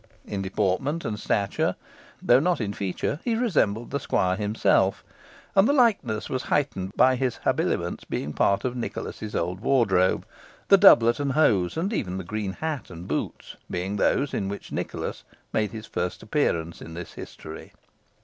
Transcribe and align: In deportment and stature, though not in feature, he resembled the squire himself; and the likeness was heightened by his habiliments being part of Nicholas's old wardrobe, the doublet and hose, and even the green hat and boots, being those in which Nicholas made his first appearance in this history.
In 0.25 0.41
deportment 0.41 1.05
and 1.05 1.19
stature, 1.19 1.75
though 2.23 2.39
not 2.39 2.59
in 2.59 2.73
feature, 2.73 3.19
he 3.23 3.35
resembled 3.35 3.91
the 3.91 3.99
squire 3.99 4.35
himself; 4.35 5.03
and 5.55 5.69
the 5.69 5.73
likeness 5.73 6.27
was 6.27 6.41
heightened 6.41 6.93
by 6.97 7.15
his 7.15 7.35
habiliments 7.43 8.03
being 8.05 8.33
part 8.33 8.65
of 8.65 8.75
Nicholas's 8.75 9.35
old 9.35 9.59
wardrobe, 9.59 10.25
the 10.69 10.77
doublet 10.79 11.19
and 11.19 11.33
hose, 11.33 11.77
and 11.77 11.93
even 11.93 12.17
the 12.17 12.23
green 12.23 12.53
hat 12.53 12.89
and 12.89 13.07
boots, 13.07 13.57
being 13.69 13.97
those 13.97 14.33
in 14.33 14.49
which 14.49 14.71
Nicholas 14.71 15.23
made 15.53 15.69
his 15.69 15.85
first 15.85 16.23
appearance 16.23 16.81
in 16.81 16.95
this 16.95 17.13
history. 17.13 17.71